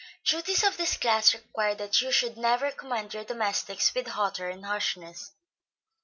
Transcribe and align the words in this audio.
Duties 0.25 0.63
of 0.63 0.77
this 0.77 0.97
class 0.97 1.31
require 1.31 1.75
that 1.75 2.01
you 2.01 2.11
should 2.11 2.35
never 2.35 2.71
command 2.71 3.13
your 3.13 3.23
domestics 3.23 3.93
with 3.93 4.07
hauteur 4.07 4.49
and 4.49 4.65
harshness. 4.65 5.33